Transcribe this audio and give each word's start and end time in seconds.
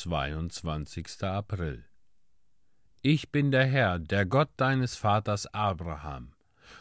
22. 0.00 1.24
April. 1.24 1.84
Ich 3.02 3.30
bin 3.30 3.50
der 3.50 3.66
Herr, 3.66 3.98
der 3.98 4.24
Gott 4.24 4.48
deines 4.56 4.96
Vaters 4.96 5.46
Abraham 5.52 6.32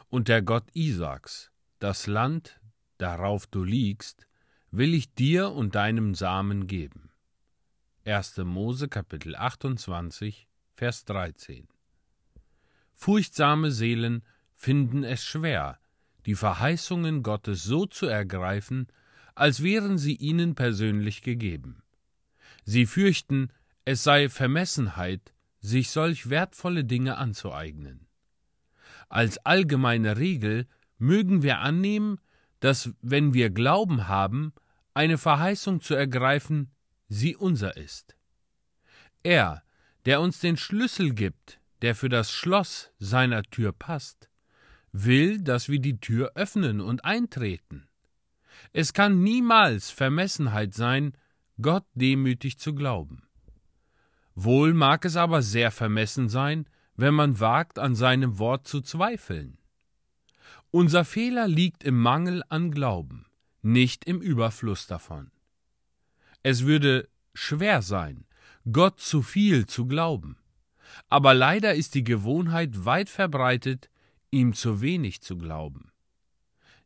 und 0.07 0.29
der 0.29 0.41
Gott 0.41 0.63
Isaaks. 0.73 1.51
Das 1.79 2.07
Land, 2.07 2.61
darauf 2.97 3.45
du 3.45 3.65
liegst, 3.65 4.25
will 4.71 4.93
ich 4.93 5.13
dir 5.15 5.51
und 5.51 5.75
deinem 5.75 6.15
Samen 6.15 6.65
geben. 6.67 7.11
1. 8.05 8.37
Mose 8.37 8.87
Kapitel 8.87 9.35
28, 9.35 10.47
Vers 10.75 11.03
13. 11.03 11.67
Furchtsame 12.93 13.71
Seelen 13.71 14.23
finden 14.55 15.03
es 15.03 15.25
schwer, 15.25 15.77
die 16.25 16.35
Verheißungen 16.35 17.21
Gottes 17.21 17.63
so 17.63 17.85
zu 17.85 18.05
ergreifen, 18.05 18.87
als 19.35 19.61
wären 19.61 19.97
sie 19.97 20.15
ihnen 20.15 20.55
persönlich 20.55 21.21
gegeben. 21.21 21.83
Sie 22.69 22.85
fürchten, 22.85 23.51
es 23.83 24.03
sei 24.03 24.29
Vermessenheit, 24.29 25.33
sich 25.59 25.89
solch 25.89 26.29
wertvolle 26.29 26.85
Dinge 26.85 27.17
anzueignen. 27.17 28.05
Als 29.07 29.43
allgemeine 29.43 30.17
Regel 30.17 30.67
mögen 30.99 31.41
wir 31.41 31.61
annehmen, 31.61 32.21
dass, 32.59 32.91
wenn 33.01 33.33
wir 33.33 33.49
Glauben 33.49 34.07
haben, 34.07 34.53
eine 34.93 35.17
Verheißung 35.17 35.81
zu 35.81 35.95
ergreifen, 35.95 36.69
sie 37.07 37.35
unser 37.35 37.75
ist. 37.75 38.15
Er, 39.23 39.63
der 40.05 40.21
uns 40.21 40.39
den 40.39 40.55
Schlüssel 40.55 41.15
gibt, 41.15 41.59
der 41.81 41.95
für 41.95 42.09
das 42.09 42.31
Schloss 42.31 42.91
seiner 42.99 43.41
Tür 43.41 43.71
passt, 43.71 44.29
will, 44.91 45.41
dass 45.41 45.69
wir 45.69 45.79
die 45.79 45.99
Tür 45.99 46.33
öffnen 46.35 46.81
und 46.81 47.03
eintreten. 47.03 47.87
Es 48.73 48.93
kann 48.93 49.23
niemals 49.23 49.89
Vermessenheit 49.89 50.75
sein, 50.75 51.13
Gott 51.61 51.85
demütig 51.93 52.57
zu 52.57 52.73
glauben. 52.73 53.23
Wohl 54.35 54.73
mag 54.73 55.03
es 55.03 55.17
aber 55.17 55.41
sehr 55.41 55.71
vermessen 55.71 56.29
sein, 56.29 56.65
wenn 56.95 57.13
man 57.13 57.39
wagt, 57.39 57.79
an 57.79 57.95
seinem 57.95 58.39
Wort 58.39 58.67
zu 58.67 58.81
zweifeln. 58.81 59.57
Unser 60.71 61.03
Fehler 61.03 61.47
liegt 61.47 61.83
im 61.83 61.99
Mangel 61.99 62.43
an 62.47 62.71
Glauben, 62.71 63.25
nicht 63.61 64.05
im 64.05 64.21
Überfluss 64.21 64.87
davon. 64.87 65.31
Es 66.43 66.65
würde 66.65 67.09
schwer 67.33 67.81
sein, 67.81 68.25
Gott 68.71 68.99
zu 69.01 69.21
viel 69.21 69.65
zu 69.65 69.87
glauben, 69.87 70.37
aber 71.09 71.33
leider 71.33 71.73
ist 71.73 71.95
die 71.95 72.03
Gewohnheit 72.03 72.85
weit 72.85 73.09
verbreitet, 73.09 73.89
ihm 74.31 74.53
zu 74.53 74.81
wenig 74.81 75.21
zu 75.21 75.37
glauben. 75.37 75.91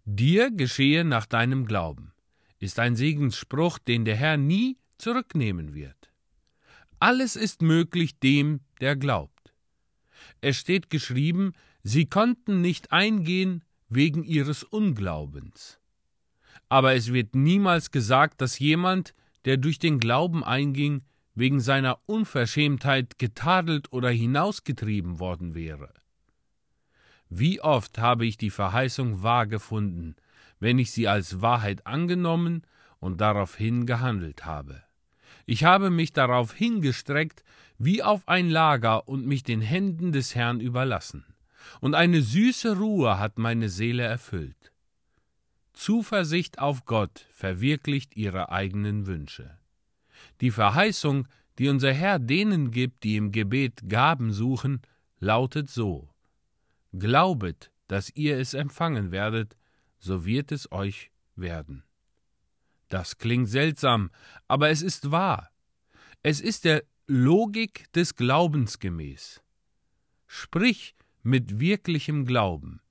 Dir 0.06 0.50
geschehe 0.50 1.04
nach 1.04 1.26
deinem 1.26 1.66
Glauben 1.66 2.13
ist 2.64 2.80
ein 2.80 2.96
Segensspruch, 2.96 3.78
den 3.78 4.06
der 4.06 4.16
Herr 4.16 4.38
nie 4.38 4.78
zurücknehmen 4.98 5.74
wird. 5.74 6.12
Alles 6.98 7.36
ist 7.36 7.62
möglich 7.62 8.20
dem, 8.20 8.62
der 8.80 8.96
glaubt. 8.96 9.54
Es 10.40 10.58
steht 10.58 10.90
geschrieben, 10.90 11.52
sie 11.84 12.06
konnten 12.06 12.62
nicht 12.62 12.94
eingehen 12.94 13.66
wegen 13.90 14.24
ihres 14.24 14.64
Unglaubens. 14.64 15.78
Aber 16.70 16.96
es 16.96 17.12
wird 17.12 17.36
niemals 17.36 17.92
gesagt, 17.92 18.40
dass 18.40 18.60
jemand, 18.60 19.14
der 19.44 19.58
durch 19.58 19.78
den 19.78 20.00
Glauben 20.00 20.44
einging, 20.44 21.02
wegen 21.36 21.60
seiner 21.60 22.00
Unverschämtheit 22.06 23.20
getadelt 23.20 23.92
oder 23.92 24.10
hinausgetrieben 24.10 25.20
worden 25.20 25.54
wäre. 25.54 25.94
Wie 27.28 27.60
oft 27.60 27.98
habe 27.98 28.26
ich 28.26 28.38
die 28.38 28.52
Verheißung 28.52 29.22
wahr 29.22 29.48
gefunden, 29.48 30.16
wenn 30.64 30.80
ich 30.80 30.92
sie 30.92 31.10
als 31.10 31.42
Wahrheit 31.42 31.86
angenommen 31.86 32.62
und 33.00 33.20
daraufhin 33.20 33.86
gehandelt 33.86 34.46
habe. 34.46 34.82
Ich 35.46 35.66
habe 35.66 35.90
mich 35.90 36.14
darauf 36.14 36.54
hingestreckt, 36.54 37.44
wie 37.78 38.02
auf 38.02 38.30
ein 38.30 38.50
Lager 38.50 39.10
und 39.10 39.26
mich 39.28 39.44
den 39.44 39.60
Händen 39.60 40.14
des 40.14 40.36
Herrn 40.36 40.62
überlassen, 40.62 41.26
und 41.82 41.96
eine 41.96 42.22
süße 42.22 42.78
Ruhe 42.78 43.20
hat 43.20 43.38
meine 43.38 43.68
Seele 43.68 44.04
erfüllt. 44.04 44.72
Zuversicht 45.74 46.60
auf 46.60 46.86
Gott 46.86 47.28
verwirklicht 47.32 48.16
ihre 48.16 48.50
eigenen 48.50 49.06
Wünsche. 49.06 49.58
Die 50.40 50.52
Verheißung, 50.52 51.28
die 51.60 51.68
unser 51.68 51.92
Herr 51.92 52.20
denen 52.20 52.72
gibt, 52.72 53.04
die 53.04 53.18
im 53.18 53.34
Gebet 53.34 53.90
Gaben 53.90 54.32
suchen, 54.32 54.82
lautet 55.20 55.70
so 55.70 56.10
Glaubet, 56.94 57.70
dass 57.90 58.16
ihr 58.16 58.38
es 58.38 58.54
empfangen 58.54 59.12
werdet, 59.12 59.58
so 60.04 60.26
wird 60.26 60.52
es 60.52 60.72
euch 60.72 61.12
werden. 61.36 61.84
Das 62.90 63.18
klingt 63.18 63.48
seltsam, 63.48 64.12
aber 64.48 64.70
es 64.70 64.82
ist 64.82 65.12
wahr. 65.12 65.50
Es 66.22 66.42
ist 66.42 66.66
der 66.66 66.84
Logik 67.08 67.92
des 67.94 68.16
Glaubens 68.16 68.80
gemäß. 68.80 69.42
Sprich 70.28 70.96
mit 71.22 71.60
wirklichem 71.60 72.26
Glauben. 72.26 72.82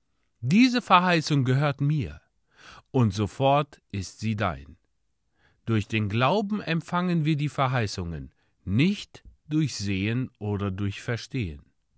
Diese 0.41 0.81
Verheißung 0.81 1.45
gehört 1.45 1.81
mir, 1.81 2.19
und 2.91 3.13
sofort 3.13 3.81
ist 3.91 4.19
sie 4.19 4.35
dein. 4.35 4.77
Durch 5.65 5.87
den 5.87 6.09
Glauben 6.09 6.61
empfangen 6.61 7.25
wir 7.25 7.37
die 7.37 7.49
Verheißungen, 7.49 8.33
nicht 8.65 9.23
durch 9.47 9.75
Sehen 9.75 10.29
oder 10.39 10.71
durch 10.71 11.01
Verstehen. 11.01 11.61